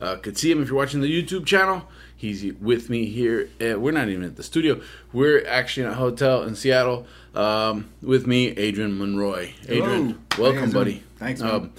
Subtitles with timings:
[0.00, 1.88] uh, could see him if you're watching the YouTube channel.
[2.16, 3.48] He's with me here.
[3.60, 4.80] At, we're not even at the studio.
[5.12, 9.52] We're actually in a hotel in Seattle um, with me, Adrian Monroy.
[9.68, 10.52] Adrian, Hello.
[10.52, 11.02] welcome, buddy.
[11.16, 11.50] Thanks, man.
[11.50, 11.72] Um,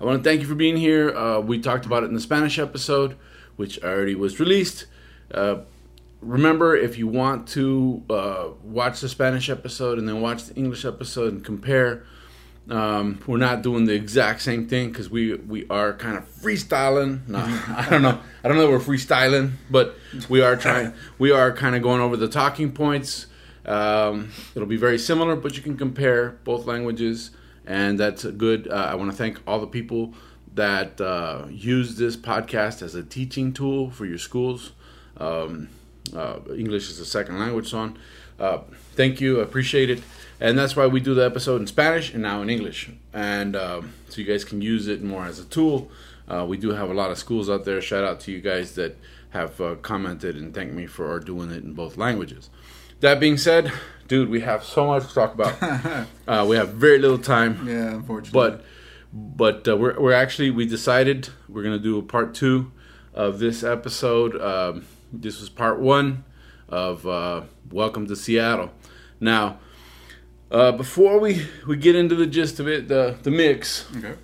[0.00, 1.14] I want to thank you for being here.
[1.16, 3.16] Uh, we talked about it in the Spanish episode,
[3.56, 4.86] which already was released.
[5.32, 5.58] Uh,
[6.20, 10.84] remember, if you want to uh, watch the Spanish episode and then watch the English
[10.84, 12.04] episode and compare,
[12.70, 17.26] um, we're not doing the exact same thing because we we are kind of freestyling.
[17.28, 18.20] No, I don't know.
[18.42, 18.66] I don't know.
[18.66, 19.96] That we're freestyling, but
[20.28, 20.94] we are trying.
[21.18, 23.26] We are kind of going over the talking points.
[23.66, 27.30] Um, it'll be very similar, but you can compare both languages,
[27.66, 28.68] and that's a good.
[28.68, 30.14] Uh, I want to thank all the people
[30.54, 34.72] that uh, use this podcast as a teaching tool for your schools.
[35.16, 35.68] Um,
[36.14, 37.98] uh, English is a second language, son.
[38.38, 38.58] Uh,
[38.94, 40.02] thank you, I appreciate it,
[40.40, 43.94] and that's why we do the episode in Spanish and now in English, and um,
[44.08, 45.90] so you guys can use it more as a tool.
[46.26, 47.80] Uh, we do have a lot of schools out there.
[47.80, 48.96] Shout out to you guys that
[49.30, 52.50] have uh, commented and thanked me for doing it in both languages.
[53.00, 53.70] That being said,
[54.08, 55.62] dude, we have so much to talk about.
[56.28, 58.32] uh, we have very little time yeah, unfortunately.
[58.32, 58.64] but
[59.12, 62.72] but uh, we're, we're actually we decided we're gonna do a part two
[63.12, 66.24] of this episode um, this was part one
[66.68, 68.70] of uh, welcome to seattle
[69.20, 69.58] now
[70.50, 74.14] uh, before we we get into the gist of it the the mix okay.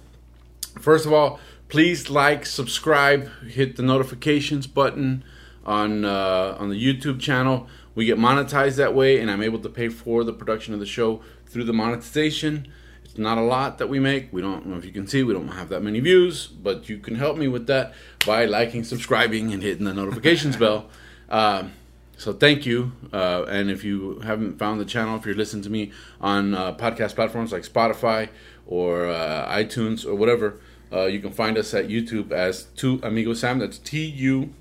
[0.79, 5.25] First of all, please like, subscribe, hit the notifications button
[5.65, 7.67] on uh, on the YouTube channel.
[7.95, 10.87] We get monetized that way, and I'm able to pay for the production of the
[10.87, 12.69] show through the monetization.
[13.05, 14.33] It's not a lot that we make.
[14.33, 15.23] We don't know if you can see.
[15.25, 17.93] We don't have that many views, but you can help me with that
[18.25, 20.89] by liking, subscribing, and hitting the notifications bell.
[21.29, 21.73] Um,
[22.21, 22.93] so thank you.
[23.13, 26.75] Uh, and if you haven't found the channel, if you're listening to me on uh,
[26.75, 28.29] podcast platforms like Spotify
[28.67, 30.61] or uh, iTunes or whatever,
[30.93, 33.59] uh, you can find us at YouTube as Tu Amigo Sam.
[33.59, 34.53] That's T U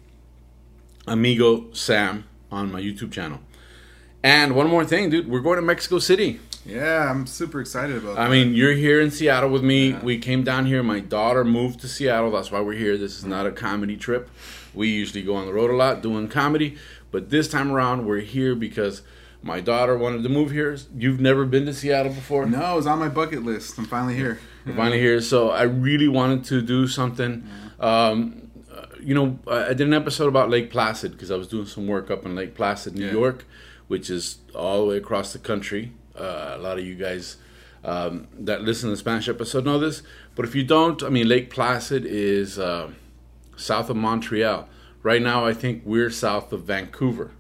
[1.06, 3.40] Amigo Sam on my YouTube channel.
[4.24, 6.40] And one more thing, dude, we're going to Mexico City.
[6.66, 8.32] Yeah, I'm super excited about I that.
[8.32, 9.92] mean, you're here in Seattle with me.
[9.92, 10.04] Yeah.
[10.04, 10.84] We came down here.
[10.84, 12.32] My daughter moved to Seattle.
[12.32, 12.98] That's why we're here.
[12.98, 14.30] This is not a comedy trip.
[14.74, 16.78] We usually go on the road a lot doing comedy,
[17.12, 19.02] but this time around we're here because
[19.42, 20.78] my daughter wanted to move here.
[20.96, 22.46] You've never been to Seattle before?
[22.46, 23.78] No, it's on my bucket list.
[23.78, 24.40] I'm finally here.
[24.66, 25.22] We're finally here.
[25.22, 27.48] So I really wanted to do something.
[27.80, 31.48] Um, uh, you know, I I did an episode about Lake Placid because I was
[31.48, 33.12] doing some work up in Lake Placid, New Yeah.
[33.14, 33.46] York,
[33.88, 35.94] which is all the way across the country.
[36.20, 37.38] Uh, a lot of you guys
[37.86, 40.04] um, that listen to the Spanish episode know this,
[40.36, 42.90] but if you don't, I mean, Lake Placid is uh,
[43.56, 44.68] south of Montreal.
[45.02, 47.32] Right now, I think we're south of Vancouver.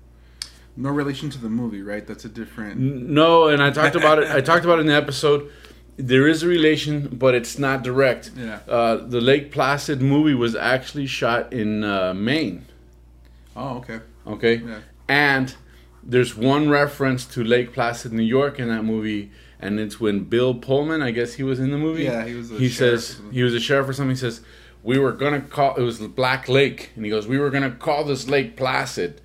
[0.78, 2.08] No relation to the movie, right?
[2.08, 2.80] That's a different.
[2.80, 4.30] No, and I talked about it.
[4.32, 5.52] I talked about it in the episode.
[5.98, 8.32] There is a relation, but it's not direct.
[8.38, 8.60] Yeah.
[8.66, 12.66] Uh, the Lake Placid movie was actually shot in uh, Maine.
[13.58, 14.00] Oh, okay.
[14.26, 14.56] Okay.
[14.66, 14.80] Yeah.
[15.10, 15.54] And
[16.02, 20.54] there's one reference to Lake Placid, New York, in that movie, and it's when Bill
[20.54, 22.04] Pullman, I guess he was in the movie.
[22.04, 24.16] Yeah, he was a He sheriff says he was a sheriff or something.
[24.16, 24.40] He says
[24.84, 28.04] we were gonna call it was Black Lake, and he goes we were gonna call
[28.04, 29.22] this Lake Placid,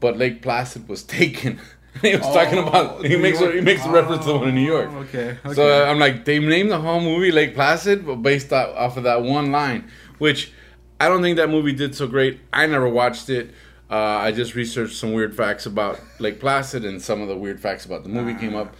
[0.00, 1.58] but Lake Placid was taken.
[2.02, 3.54] he was talking about he New makes a, York.
[3.56, 4.88] he makes a reference to the one in New York.
[4.92, 5.36] Oh, Okay.
[5.44, 5.54] okay.
[5.54, 9.02] So I'm like, they named the whole movie Lake Placid, but based off, off of
[9.04, 10.52] that one line, which
[11.00, 12.38] I don't think that movie did so great.
[12.52, 13.50] I never watched it.
[13.90, 17.58] Uh, I just researched some weird facts about Lake Placid, and some of the weird
[17.60, 18.76] facts about the movie came up.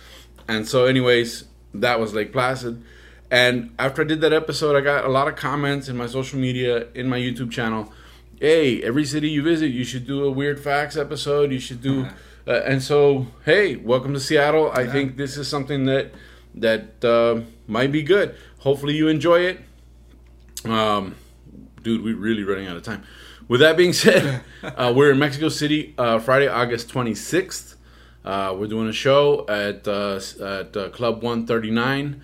[0.47, 1.45] And so, anyways,
[1.75, 2.81] that was Lake Placid.
[3.31, 6.39] And after I did that episode, I got a lot of comments in my social
[6.39, 7.93] media, in my YouTube channel.
[8.41, 11.53] Hey, every city you visit, you should do a weird facts episode.
[11.53, 12.07] You should do,
[12.47, 14.73] uh, and so hey, welcome to Seattle.
[14.73, 16.13] I think this is something that
[16.55, 18.35] that uh, might be good.
[18.59, 19.61] Hopefully, you enjoy it.
[20.65, 21.15] Um,
[21.83, 23.05] dude, we're really running out of time.
[23.47, 27.77] With that being said, uh, we're in Mexico City uh, Friday, August 26th.
[28.25, 32.23] Uh, we're doing a show at uh, at uh, Club 139.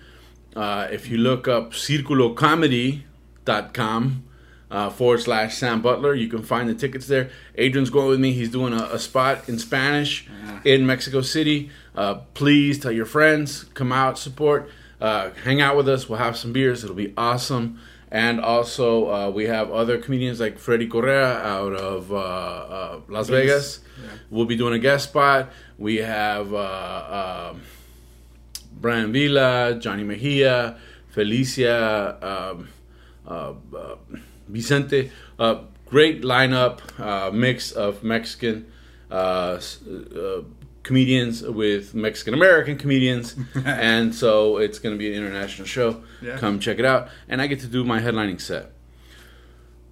[0.57, 4.23] Uh, if you look up circulocomedy.com
[4.71, 7.29] uh, forward slash Sam Butler, you can find the tickets there.
[7.55, 8.33] Adrian's going with me.
[8.33, 10.27] He's doing a, a spot in Spanish
[10.65, 11.69] in Mexico City.
[11.95, 16.09] Uh, please tell your friends, come out, support, uh, hang out with us.
[16.09, 16.83] We'll have some beers.
[16.83, 17.79] It'll be awesome.
[18.09, 23.29] And also, uh, we have other comedians like Freddy Correa out of uh, uh, Las
[23.29, 23.81] Vegas.
[24.01, 24.09] Yeah.
[24.31, 25.51] We'll be doing a guest spot.
[25.77, 27.53] We have uh, uh,
[28.79, 30.77] Brian Villa, Johnny Mejia,
[31.09, 32.69] Felicia, um,
[33.27, 33.95] uh, uh,
[34.47, 35.11] Vicente.
[35.39, 38.71] Uh, great lineup, uh, mix of Mexican
[39.09, 40.41] uh, uh,
[40.83, 43.35] comedians with Mexican American comedians,
[43.65, 46.03] and so it's going to be an international show.
[46.21, 46.37] Yeah.
[46.37, 48.71] Come check it out, and I get to do my headlining set.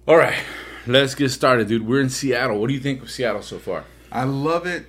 [0.06, 0.38] All right,
[0.86, 1.86] let's get started, dude.
[1.86, 2.60] We're in Seattle.
[2.60, 3.84] What do you think of Seattle so far?
[4.12, 4.86] I love it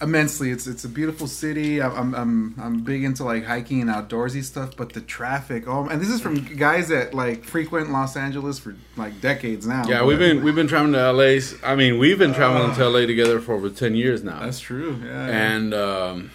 [0.00, 0.50] immensely.
[0.50, 1.80] It's it's a beautiful city.
[1.82, 5.64] I'm I'm I'm, big into like hiking and outdoorsy stuff, but the traffic.
[5.66, 9.84] Oh, and this is from guys that like frequent Los Angeles for like decades now.
[9.86, 11.40] Yeah, but- we've been we've been traveling to LA.
[11.62, 15.00] I mean, we've been traveling to LA together for over ten years now, That's true.
[15.04, 15.26] Yeah.
[15.26, 16.30] and um,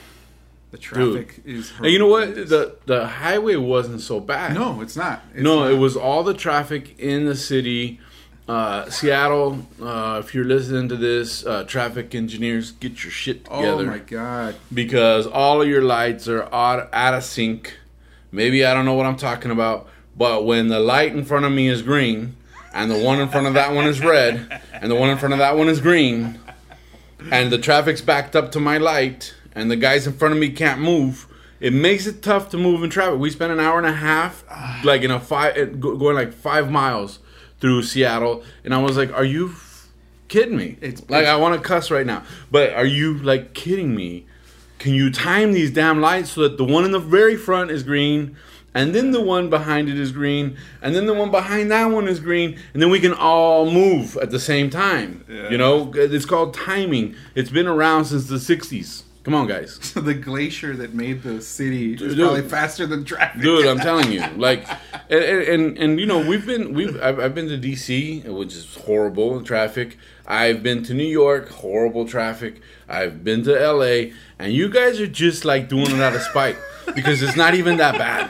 [0.71, 1.71] the traffic is.
[1.77, 2.36] and you know what?
[2.36, 4.54] The the highway wasn't so bad.
[4.56, 5.21] no, it's not.
[5.33, 5.71] It's no, not.
[5.71, 8.00] it was all the traffic in the city.
[8.47, 13.83] Uh, Seattle, uh, if you're listening to this, uh, traffic engineers, get your shit together.
[13.83, 14.55] Oh my god.
[14.73, 17.77] because all of your lights are out, out of sync.
[18.33, 19.87] Maybe I don't know what I'm talking about,
[20.17, 22.35] but when the light in front of me is green,
[22.73, 25.33] and the one in front of that one is red, and the one in front
[25.33, 26.37] of that one is green,
[27.31, 30.49] and the traffic's backed up to my light, and the guys in front of me
[30.49, 31.27] can't move,
[31.61, 33.19] it makes it tough to move in traffic.
[33.19, 34.43] We spent an hour and a half,
[34.83, 37.19] like in a five, eh, going like five miles
[37.63, 39.88] through Seattle, and I was like, "Are you f-
[40.27, 43.95] kidding me?" It's- like I want to cuss right now, but are you like kidding
[43.95, 44.25] me?
[44.80, 47.83] Can you time these damn lights so that the one in the very front is
[47.83, 48.36] green,
[48.75, 52.10] and then the one behind it is green, and then the one behind that one
[52.10, 55.24] is green, and then we can all move at the same time?
[55.30, 55.50] Yeah.
[55.50, 57.15] You know, it's called timing.
[57.33, 59.04] It's been around since the '60s.
[59.23, 59.79] Come on, guys.
[59.95, 62.17] the glacier that made the city is Dude.
[62.17, 63.41] probably faster than traffic.
[63.41, 64.21] dude i'm telling you.
[64.37, 64.67] Like
[65.09, 68.75] and, and and- you know we've been we've I've, I've been to dc which is
[68.85, 69.97] horrible in traffic.
[70.27, 72.61] I've been to new york horrible traffic.
[72.89, 76.57] I've been to la and you guys are just like doing it out of spite
[76.93, 78.29] because it's not even that bad.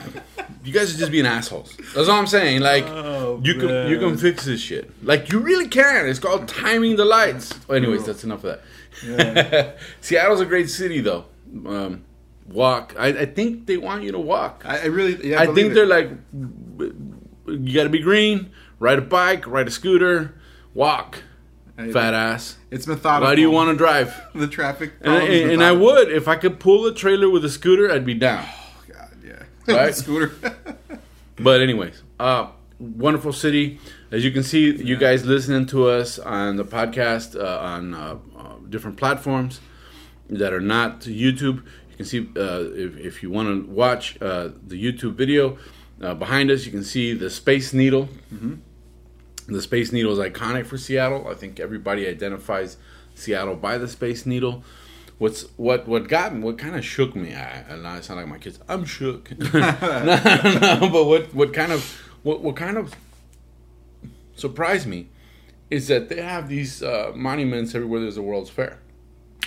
[0.64, 1.76] You guys are just being assholes.
[1.94, 2.60] That's all i'm saying.
[2.60, 4.90] Like Oh, you can you can fix this shit.
[5.04, 6.06] Like you really can.
[6.08, 7.52] It's called timing the lights.
[7.68, 8.60] Anyways that's enough of that
[9.04, 9.72] Yeah.
[10.00, 11.24] seattle's a great city though
[11.66, 12.04] um,
[12.48, 15.30] walk I, I think they want you to walk I, I really.
[15.30, 15.74] Yeah, I believe think it.
[15.74, 16.10] they're like,
[17.46, 20.34] you got to be green, ride a bike, ride a scooter,
[20.72, 21.22] walk,
[21.78, 22.56] I- fat ass.
[22.70, 23.28] It's methodical.
[23.28, 24.14] Why do you want to drive?
[24.34, 24.92] the traffic?
[25.00, 28.04] And, and, and I would if I could pull a trailer with a scooter, I'd
[28.06, 28.46] be down.
[28.88, 29.42] God, yeah.
[29.74, 29.94] Right?
[29.94, 30.32] Scooter.
[31.36, 32.48] But anyways, uh,
[32.78, 33.78] wonderful city.
[34.14, 38.16] As you can see, you guys listening to us on the podcast uh, on uh,
[38.38, 39.60] uh, different platforms
[40.30, 41.64] that are not YouTube.
[41.90, 45.58] You can see uh, if, if you want to watch uh, the YouTube video
[46.00, 48.08] uh, behind us, you can see the Space Needle.
[49.48, 51.26] The Space Needle is iconic for Seattle.
[51.26, 52.76] I think everybody identifies
[53.16, 54.62] Seattle by the Space Needle.
[55.18, 56.40] What's what what got me?
[56.40, 57.34] What kind of shook me?
[57.34, 58.60] I, and I sound like my kids.
[58.68, 59.32] I'm shook.
[59.52, 62.94] no, no, but what what kind of what what kind of
[64.34, 65.08] surprised me
[65.70, 68.00] is that they have these uh, monuments everywhere.
[68.00, 68.78] There's a World's Fair.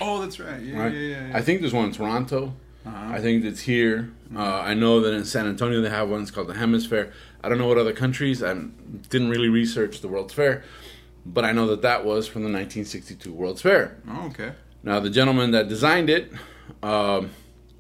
[0.02, 0.62] oh, that's right.
[0.62, 0.94] Yeah, Right?
[0.94, 1.28] yeah, yeah.
[1.30, 1.38] yeah.
[1.38, 2.54] I think there's one in Toronto.
[2.86, 3.14] Uh-huh.
[3.16, 4.12] I think it's here.
[4.36, 6.22] Uh, I know that in San Antonio they have one.
[6.22, 7.12] It's called the Hemisphere.
[7.44, 8.42] I don't know what other countries.
[8.42, 8.54] I
[9.10, 10.64] didn't really research the World's Fair,
[11.26, 13.98] but I know that that was from the 1962 World's Fair.
[14.10, 14.54] Oh, okay.
[14.84, 16.32] Now the gentleman that designed it,
[16.82, 17.32] um,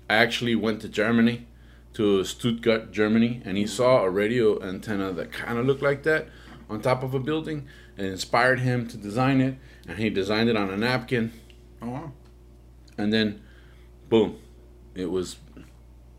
[0.09, 1.47] actually went to Germany,
[1.93, 6.27] to Stuttgart, Germany, and he saw a radio antenna that kind of looked like that
[6.69, 9.55] on top of a building, and inspired him to design it.
[9.87, 11.31] And he designed it on a napkin,
[11.81, 12.11] Oh, wow.
[12.97, 13.41] and then,
[14.09, 14.37] boom,
[14.95, 15.37] it was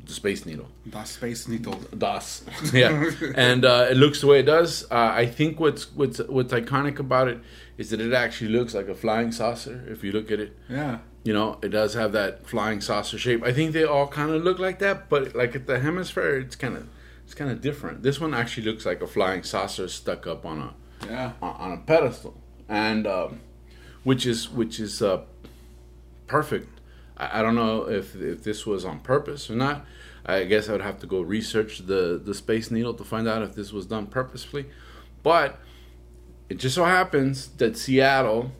[0.04, 0.68] the Space Needle.
[0.88, 1.74] Das Space Needle.
[1.96, 2.44] DOS.
[2.72, 4.84] yeah, and uh, it looks the way it does.
[4.90, 7.40] Uh, I think what's what's what's iconic about it
[7.76, 9.84] is that it actually looks like a flying saucer.
[9.86, 10.98] If you look at it, Yeah.
[11.24, 13.44] you know, it does have that flying saucer shape.
[13.44, 16.56] I think they all kind of look like that, but like at the hemisphere, it's
[16.56, 16.88] kind of
[17.28, 18.02] it's kind of different.
[18.02, 21.32] This one actually looks like a flying saucer stuck up on a Yeah.
[21.42, 23.40] on a pedestal, and um,
[24.02, 25.24] which is which is uh,
[26.26, 26.80] perfect.
[27.18, 29.84] I, I don't know if if this was on purpose or not.
[30.24, 33.42] I guess I would have to go research the the Space Needle to find out
[33.42, 34.64] if this was done purposefully,
[35.22, 35.58] but
[36.48, 38.52] it just so happens that Seattle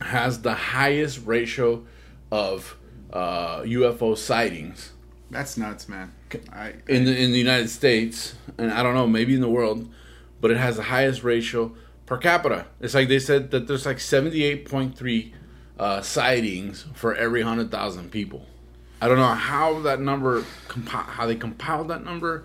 [0.00, 1.84] has the highest ratio
[2.32, 2.76] of
[3.12, 4.90] uh, UFO sightings
[5.30, 6.12] That's nuts, man.
[6.52, 9.88] I, in the in the United States, and I don't know, maybe in the world,
[10.40, 11.72] but it has the highest ratio
[12.06, 12.66] per capita.
[12.80, 15.32] It's like they said that there's like 78.3
[15.78, 18.44] uh, sightings for every hundred thousand people.
[19.00, 22.44] I don't know how that number compi- how they compiled that number.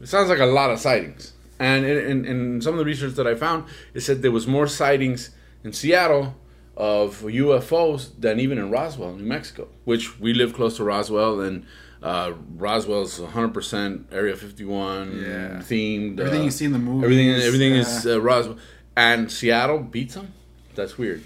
[0.00, 1.32] It sounds like a lot of sightings.
[1.58, 4.48] And in, in, in some of the research that I found, it said there was
[4.48, 5.30] more sightings
[5.62, 6.34] in Seattle
[6.76, 11.64] of UFOs than even in Roswell, New Mexico, which we live close to Roswell, and
[12.02, 15.28] uh, Roswell's 100% Area 51 Yeah.
[15.58, 16.18] themed.
[16.18, 17.04] Everything uh, you see in the movie.
[17.04, 18.58] Everything, everything is uh, Roswell.
[18.96, 20.32] And Seattle beats them?
[20.74, 21.22] That's weird.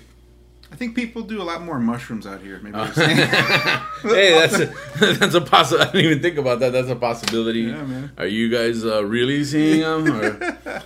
[0.70, 2.60] I think people do a lot more mushrooms out here.
[2.60, 2.76] Maybe.
[2.94, 4.66] hey, that's a,
[5.14, 6.72] that's a possi I didn't even think about that.
[6.72, 7.60] That's a possibility.
[7.60, 8.12] Yeah, man.
[8.18, 10.10] Are you guys uh, really seeing them?
[10.10, 10.58] Or?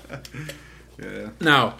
[1.02, 1.28] yeah.
[1.40, 1.76] now,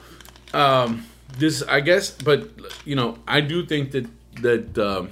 [0.55, 1.07] um,
[1.39, 2.49] this I guess, but
[2.87, 4.07] you know, I do think that
[4.43, 5.11] that um,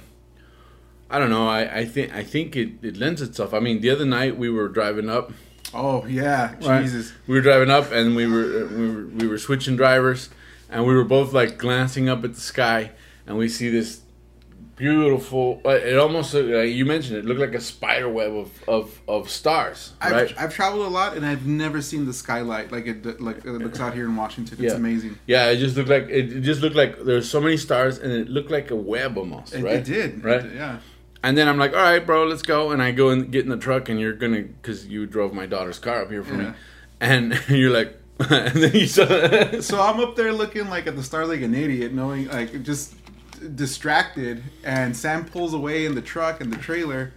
[1.09, 1.47] I don't know.
[1.47, 3.53] I, I think I think it, it lends itself.
[3.53, 5.31] I mean, the other night we were driving up.
[5.73, 6.55] Oh yeah.
[6.61, 6.83] right?
[6.83, 7.13] Jesus.
[7.27, 10.29] We were driving up, and we were we were we were switching drivers,
[10.69, 12.91] and we were both like glancing up at the sky,
[13.25, 14.01] and we see this
[14.75, 15.61] beautiful.
[15.65, 19.29] uh, It almost like you mentioned it looked like a spider web of of, of
[19.29, 20.33] stars, I've, right?
[20.37, 23.79] I've traveled a lot and I've never seen the skylight like it like it looks
[23.79, 24.57] out here in Washington.
[24.63, 24.77] It's Yeah.
[24.79, 25.17] amazing.
[25.27, 28.11] yeah, it just looked like it, it just looked like there's so many stars, and
[28.11, 29.75] it looked like a web almost, It, right?
[29.75, 30.23] it did.
[30.23, 30.39] right?
[30.39, 30.77] It did, yeah.
[31.21, 32.71] And then I'm like, all right, bro, let's go.
[32.71, 35.45] And I go and get in the truck, and you're gonna, because you drove my
[35.45, 36.51] daughter's car up here for me,
[37.01, 37.95] and you're like,
[38.29, 39.05] and then you saw,
[39.61, 42.95] So I'm up there looking like at the stars like an idiot, knowing like just
[43.55, 47.13] distracted, and Sam pulls away in the truck and the trailer,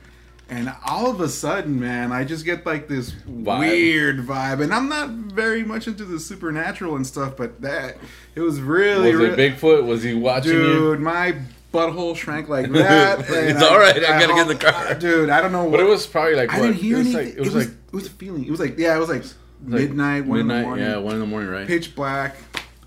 [0.48, 3.58] and all of a sudden, man, I just get like this Vibe.
[3.60, 7.96] weird vibe, and I'm not very much into the supernatural and stuff, but that
[8.34, 9.86] it was really, was it really Bigfoot?
[9.86, 10.62] Was he watching you?
[10.62, 11.36] dude, my
[11.72, 13.20] butthole shrank like that.
[13.20, 14.94] It's and all right, I gotta get in the car.
[14.94, 15.30] Dude.
[15.30, 16.66] I don't know But what it was probably like I what?
[16.66, 17.26] didn't hear it was anything.
[17.30, 18.44] Like, it was like it was a feeling.
[18.44, 20.96] It was like yeah, it was like like midnight, one in the midnight, morning, Yeah,
[20.98, 21.66] one in the morning, right?
[21.66, 22.36] pitch black,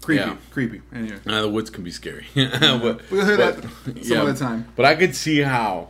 [0.01, 0.35] creepy, Yeah.
[0.51, 0.81] creepy.
[0.93, 1.17] Anyway.
[1.25, 2.25] Uh, the woods can be scary.
[2.35, 4.67] but, We'll hear but- that some other time.
[4.75, 5.89] But I could see how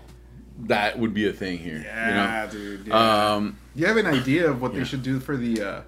[0.67, 1.81] that would be a thing here.
[1.83, 2.85] Yeah, dude.
[2.85, 2.95] You know?
[2.95, 3.33] Yeah.
[3.35, 4.79] Um, you have an idea of what yeah.
[4.79, 5.81] they should do for the uh,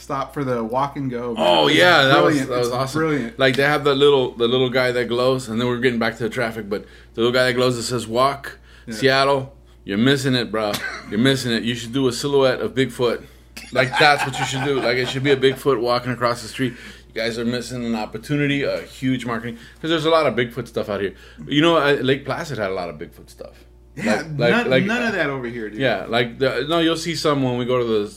[0.00, 1.34] stop for the walk and go?
[1.38, 2.98] oh yeah, that was that was It's awesome.
[3.00, 3.38] Brilliant.
[3.38, 6.16] Like they have the little the little guy that glows, and then we're getting back
[6.16, 6.68] to the traffic.
[6.68, 8.94] But the little guy that glows that says "Walk Yeah.
[8.94, 10.72] Seattle." You're missing it, bro.
[11.10, 11.62] You're missing it.
[11.62, 13.24] You should do a silhouette of Bigfoot.
[13.72, 14.78] Like that's what you should do.
[14.80, 16.74] Like it should be a Bigfoot walking across the street.
[17.08, 20.68] You guys are missing an opportunity, a huge marketing because there's a lot of Bigfoot
[20.68, 21.14] stuff out here.
[21.46, 23.64] You know, uh, Lake Placid had a lot of Bigfoot stuff.
[23.96, 25.80] yeah, Like- like- none, like- none of that over here, dude.
[25.80, 28.10] Yeah, like the, no, you'll see some when we go to the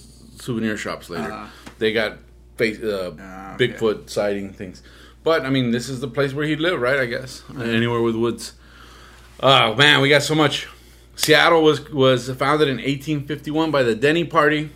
[0.43, 1.31] souvenir shops later.
[1.31, 1.47] Uh-huh.
[1.79, 2.17] They got
[2.57, 3.67] face, uh, Ah, okay.
[3.69, 4.81] Bigfoot sighting things.
[5.23, 6.99] But I mean, this is the place where he'd live, right?
[6.99, 8.53] I guess anywhere with woods.
[9.39, 10.67] Oh man, we got so much.
[11.15, 14.69] Seattle was was founded in 1851 by the Denny Party.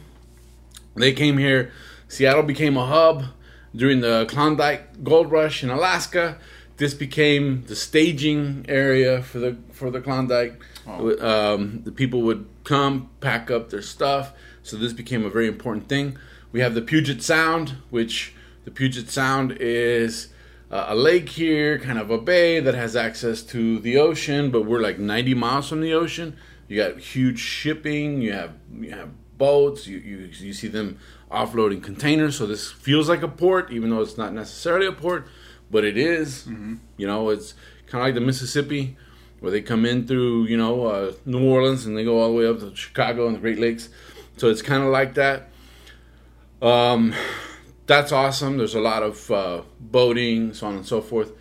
[0.95, 1.71] They came here.
[2.07, 3.25] Seattle became a hub
[3.75, 6.37] during the Klondike Gold Rush in Alaska.
[6.77, 10.61] This became the staging area for the for the Klondike.
[10.87, 11.17] Oh.
[11.19, 14.31] Um, the people would come, pack up their stuff.
[14.63, 16.17] So this became a very important thing.
[16.51, 18.33] We have the Puget Sound, which
[18.65, 20.29] the Puget Sound is
[20.71, 24.63] uh, a lake here, kind of a bay that has access to the ocean, but
[24.63, 26.35] we're like 90 miles from the ocean.
[26.67, 28.21] You got huge shipping.
[28.21, 29.87] You have you have boats.
[29.87, 30.99] You you, you see them
[31.31, 32.37] offloading containers.
[32.37, 35.27] So this feels like a port, even though it's not necessarily a port,
[35.71, 36.45] but it is.
[36.97, 37.53] You know, it's
[37.85, 38.97] kind of like the Mississippi,
[39.39, 42.35] where they come in through you know uh, New Orleans and they go all the
[42.35, 43.87] way up to Chicago and the Great Lakes.
[44.35, 45.49] So it's kind of like that.
[46.61, 47.13] Um,
[47.85, 48.57] that's awesome.
[48.57, 51.31] There's a lot of uh, boating, so on and so forth.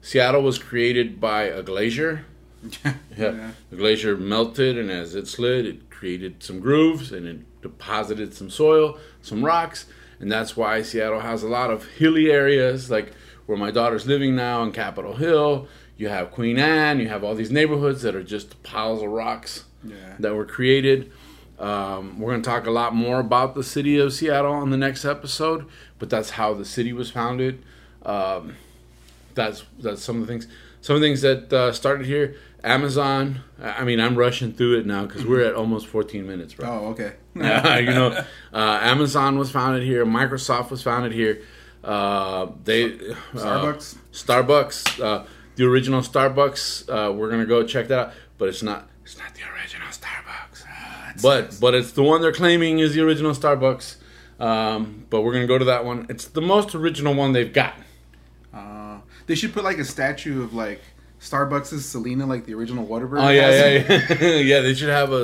[0.00, 2.24] Seattle was created by a glacier.
[2.78, 2.94] Yeah.
[3.18, 3.50] Yeah.
[3.70, 8.50] The glacier melted, and as it slid, it created some grooves and it deposited some
[8.50, 9.86] soil, some rocks,
[10.20, 13.12] and that's why Seattle has a lot of hilly areas, like
[13.46, 15.66] where my daughter's living now in Capitol Hill.
[15.96, 19.64] You have Queen Anne, you have all these neighborhoods that are just piles of rocks
[19.84, 20.14] Yeah.
[20.20, 21.10] that were created.
[21.58, 24.76] Um, we're going to talk a lot more about the city of Seattle on the
[24.76, 25.66] next episode,
[25.98, 27.62] but that's how the city was founded.
[28.04, 28.56] Um,
[29.34, 30.48] that's that's some of the things.
[30.80, 32.36] Some of the things that uh, started here.
[32.64, 33.40] Amazon.
[33.60, 36.68] I mean, I'm rushing through it now because we're at almost 14 minutes, bro.
[36.68, 37.14] Oh, okay.
[37.34, 38.08] Uh, you know,
[38.52, 40.04] uh, Amazon was founded here.
[40.04, 41.40] Microsoft was founded here.
[41.82, 43.96] Uh, they uh, Starbucks?
[44.12, 45.24] Starbucks, uh,
[45.56, 46.88] the original Starbucks.
[46.88, 48.88] Uh, we're gonna go check that out, but it's not.
[49.02, 50.31] It's not the original Starbucks.
[51.20, 53.96] But but it's the one they're claiming is the original Starbucks.
[54.40, 56.06] Um, but we're gonna go to that one.
[56.08, 57.74] It's the most original one they've got.
[58.52, 60.80] Uh, they should put like a statue of like
[61.20, 63.24] Starbucks' Selena, like the original Whataburger.
[63.24, 64.36] Oh yeah, yeah, yeah.
[64.38, 65.14] yeah, they should have a.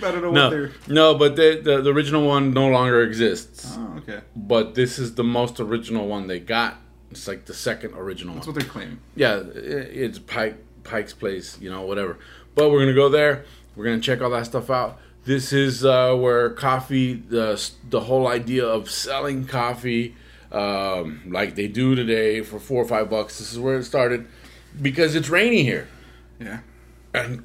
[0.00, 0.72] a I don't know no, what they're.
[0.88, 3.74] no, but the, the the original one no longer exists.
[3.76, 4.20] Oh, okay.
[4.34, 6.76] But this is the most original one they got.
[7.10, 8.54] It's like the second original That's one.
[8.56, 8.98] what they're claiming.
[9.14, 12.18] Yeah, i- it's Pike Pike's Place, you know, whatever.
[12.54, 13.44] But we're gonna go there.
[13.76, 14.98] We're gonna check all that stuff out.
[15.26, 20.14] This is uh, where coffee, the the whole idea of selling coffee,
[20.52, 23.38] um, like they do today for four or five bucks.
[23.40, 24.26] This is where it started,
[24.80, 25.88] because it's rainy here,
[26.40, 26.60] Yeah.
[27.12, 27.44] and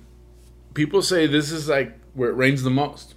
[0.75, 3.15] people say this is like where it rains the most.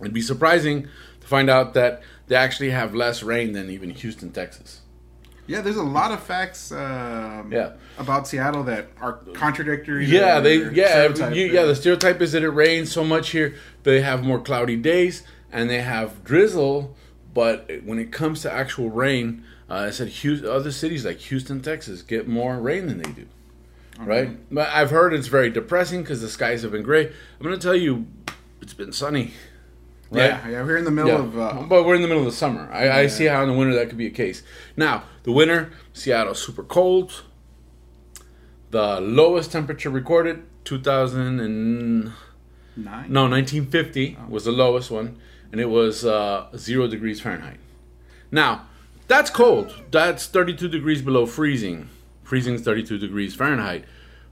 [0.00, 0.88] It'd be surprising
[1.20, 4.80] to find out that they actually have less rain than even Houston, Texas.
[5.48, 7.72] Yeah, there's a lot of facts um, Yeah.
[7.98, 10.04] about Seattle that are contradictory.
[10.04, 11.64] Yeah, they yeah you, yeah.
[11.64, 13.54] The stereotype is that it rains so much here.
[13.82, 16.94] They have more cloudy days and they have drizzle,
[17.32, 21.60] but when it comes to actual rain, uh, I said Houston, other cities like Houston,
[21.62, 23.26] Texas get more rain than they do.
[23.98, 27.06] Right, but I've heard it's very depressing because the skies have been gray.
[27.06, 28.06] I'm going to tell you,
[28.60, 29.32] it's been sunny.
[30.10, 30.26] Right?
[30.30, 31.38] Yeah, yeah, we're in the middle Yeah, of.
[31.38, 32.70] Uh, but we're in the middle of the summer.
[32.72, 34.42] I, I see how in the winter that could be a case.
[34.76, 37.22] Now, the winter, Seattle super cold.
[38.70, 42.12] The lowest temperature recorded 2000 and
[42.74, 43.12] nine.
[43.12, 45.18] no 1950 was the lowest one,
[45.52, 47.58] and it was uh, zero degrees Fahrenheit.
[48.30, 48.68] Now,
[49.06, 49.74] that's cold.
[49.90, 51.90] That's 32 degrees below freezing.
[52.22, 53.84] Freezing is 32 degrees Fahrenheit,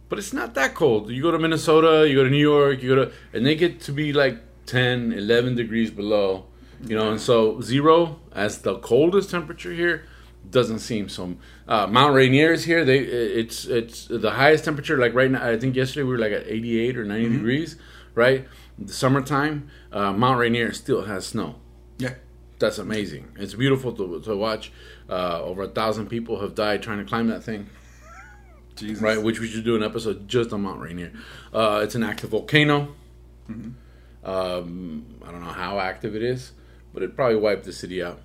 [0.09, 1.11] but it's not that cold.
[1.11, 3.83] You go to Minnesota, you go to New York, you go to, and they get
[3.83, 6.47] to be like 10, 11 degrees below.
[6.87, 10.07] You know, and so zero as the coldest temperature here
[10.51, 11.37] doesn't seem so.
[11.69, 12.85] Uh, Mount Rainier is here.
[12.85, 14.97] They it's it's the highest temperature.
[14.99, 17.77] Like right now, I think yesterday we were like at 88 or 90 degrees.
[18.15, 18.47] Right,
[18.79, 19.69] the summertime.
[19.93, 21.57] Uh, Mount Rainier still has snow
[21.99, 22.15] Yeah.
[22.59, 23.29] that's amazing.
[23.39, 24.73] It's beautiful to, to watch.
[25.09, 27.69] Uh, over a thousand people have died trying to climb that thing,
[28.77, 29.03] Jesus.
[29.03, 29.23] right?
[29.23, 31.13] Which we should do an episode just on Mount Rainier.
[31.53, 32.95] Uh, it's an active volcano.
[34.25, 36.53] Um, I don't know how active it is,
[36.93, 38.21] but it probably wiped the city out.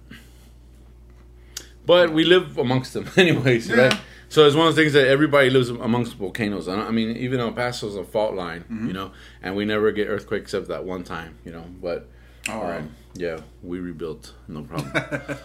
[1.85, 3.75] But we live amongst them, anyways, Yeah.
[3.87, 3.99] right?
[4.29, 6.67] So it's one of the things that everybody lives amongst volcanoes.
[6.69, 9.11] I I mean, even El Paso's a fault line, you know,
[9.41, 11.65] and we never get earthquakes except that one time, you know.
[11.81, 12.07] But
[12.47, 12.77] All right.
[12.79, 14.89] um, yeah, we rebuilt, no problem.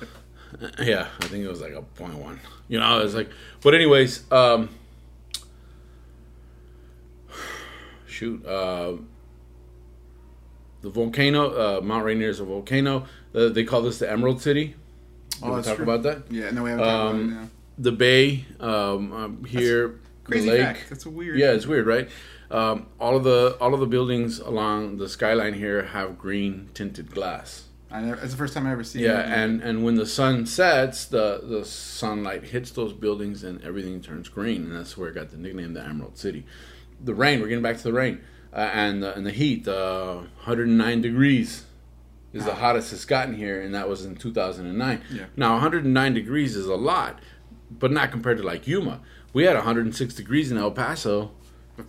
[0.80, 2.38] yeah, I think it was like a point one.
[2.68, 3.28] You know, it's like,
[3.60, 4.68] but anyways, um,
[8.06, 8.92] shoot, uh,
[10.82, 13.06] the volcano, uh, Mount Rainier is a volcano.
[13.34, 14.76] Uh, they call this the Emerald City.
[15.40, 15.84] Did Oh, we talk true.
[15.84, 16.22] about that?
[16.30, 17.26] Yeah, no, we haven't Um, about it.
[17.34, 17.46] Yeah.
[17.78, 20.62] The bay um, um, here, Crazy the lake.
[20.62, 20.86] fact.
[20.88, 21.38] That's weird.
[21.38, 22.08] Yeah, it's weird, right?
[22.50, 27.10] Um, all of the all of the buildings along the skyline here have green tinted
[27.12, 27.64] glass.
[27.90, 29.02] I never, it's the first time I ever seen.
[29.02, 29.26] Yeah, it.
[29.38, 34.28] and and when the sun sets, the the sunlight hits those buildings and everything turns
[34.28, 36.46] green, and that's where it got the nickname the Emerald City.
[37.04, 38.20] The rain, we're getting back to the rain,
[38.54, 39.68] uh, and the, and the heat.
[39.68, 41.64] Uh, 109 degrees
[42.36, 45.02] is the hottest it's gotten here, and that was in 2009.
[45.12, 45.24] Yeah.
[45.36, 47.18] Now 109 degrees is a lot,
[47.70, 49.00] but not compared to like Yuma.
[49.32, 51.32] We had 106 degrees in El Paso
[51.78, 51.82] uh,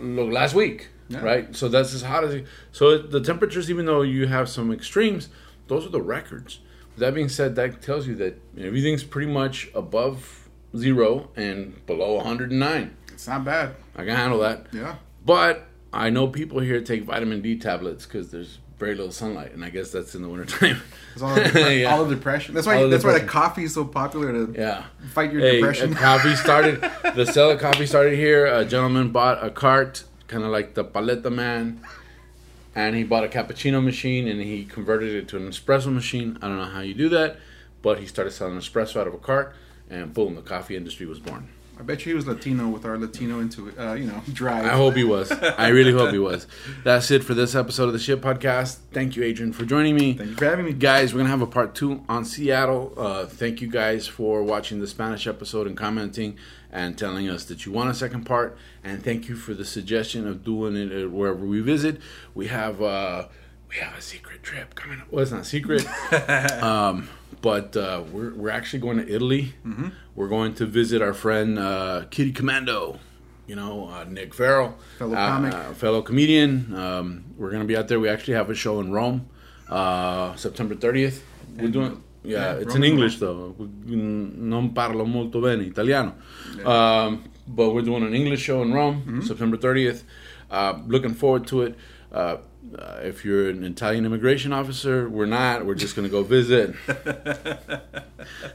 [0.00, 1.20] look last week, Yeah.
[1.22, 1.54] right?
[1.56, 2.46] So that's as hot as it.
[2.72, 5.28] So the temperatures, even though you have some extremes,
[5.68, 6.60] those are the records.
[6.98, 12.96] That being said, that tells you that everything's pretty much above zero and below 109.
[13.12, 13.74] it's not bad.
[13.96, 14.66] I can handle that.
[14.72, 14.96] Yeah.
[15.24, 19.64] But I know people here take vitamin D tablets because there's very little sunlight, and
[19.64, 20.82] I guess that's in the wintertime.
[21.12, 21.94] It's all, the Yeah.
[21.94, 22.52] all the depression.
[22.52, 22.78] That's why.
[22.78, 24.86] All the that's why the coffee is so popular to yeah.
[25.12, 25.94] fight your Hey, depression.
[25.94, 26.80] coffee started.
[27.14, 28.44] the sale of coffee started here.
[28.46, 31.80] A gentleman bought a cart, kind of like the paleta man,
[32.74, 36.36] and he bought a cappuccino machine and he converted it to an espresso machine.
[36.42, 37.36] I don't know how you do that,
[37.82, 39.54] but he started selling espresso out of a cart,
[39.90, 41.48] and boom, the coffee industry was born.
[41.78, 43.72] I bet you he was Latino with our Latino into.
[43.78, 44.66] Uh, you know, drive.
[44.66, 45.32] I hope he was.
[45.32, 46.46] I really hope he was.
[46.84, 48.78] That's it for this episode of the Shit Podcast.
[48.92, 50.12] Thank you, Adrian, for joining me.
[50.12, 50.74] Thank you for having me.
[50.74, 52.92] Guys, we're going to have a part two on Seattle.
[52.96, 56.36] Uh, thank you guys for watching the Spanish episode and commenting
[56.70, 58.56] and telling us that you want a second part.
[58.84, 62.00] And thank you for the suggestion of doing it wherever we visit.
[62.34, 63.28] We have uh,
[63.72, 65.06] we have a secret trip coming up.
[65.10, 65.86] Well, it's not secret.
[66.62, 67.08] um,
[67.40, 69.54] but uh, we're, we're actually going to Italy.
[69.66, 69.88] Mm-hmm.
[70.14, 72.98] We're going to visit our friend uh, Kitty Commando.
[73.46, 75.52] You know, uh, Nick Farrell, Fellow comic.
[75.52, 76.72] uh, fellow comedian.
[76.74, 77.98] Um, we're going to be out there.
[77.98, 79.26] We actually have a show in Rome,
[79.68, 81.20] uh, September 30th.
[81.56, 83.54] We're And- doing, yeah, yeah, it's Rome in and English though.
[83.84, 86.14] Non parlo molto bene italiano.
[86.64, 89.20] Um, but we're doing an English show in Rome, Mm-hmm.
[89.22, 90.04] September 30th.
[90.50, 91.74] Uh, looking forward to it.
[92.12, 92.36] Uh,
[92.78, 95.64] uh, if you're an Italian immigration officer, we're not.
[95.66, 96.74] We're just going to go visit.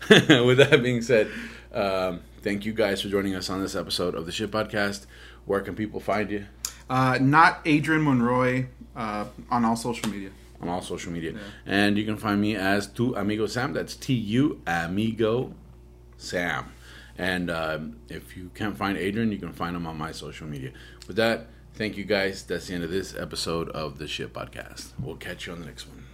[0.10, 1.30] With that being said,
[1.74, 5.06] um, thank you guys for joining us on this episode of the Shit Podcast.
[5.46, 6.46] Where can people find you?
[6.89, 10.30] Uh, not Adrian Monroy uh, on all social media.
[10.62, 11.34] on all social media.
[11.65, 13.74] And you can find me as Tu Amigo Sam.
[13.74, 15.54] That's T U Amigo
[16.17, 16.72] Sam.
[17.17, 20.72] And um, if you can't find Adrian, you can find him on my social media.
[21.08, 22.41] With that, Thank you guys.
[22.41, 24.93] That's the end of this episode of the Shit Podcast.
[24.99, 26.07] We'll catch you on the next one.